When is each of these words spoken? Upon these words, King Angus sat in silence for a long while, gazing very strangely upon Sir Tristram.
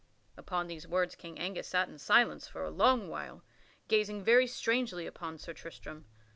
Upon 0.35 0.65
these 0.65 0.87
words, 0.87 1.13
King 1.13 1.37
Angus 1.37 1.67
sat 1.67 1.87
in 1.87 1.99
silence 1.99 2.47
for 2.47 2.63
a 2.63 2.71
long 2.71 3.07
while, 3.07 3.43
gazing 3.87 4.23
very 4.23 4.47
strangely 4.47 5.05
upon 5.05 5.37
Sir 5.37 5.53
Tristram. 5.53 6.05